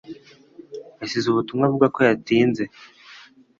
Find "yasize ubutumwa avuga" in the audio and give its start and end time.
1.01-1.87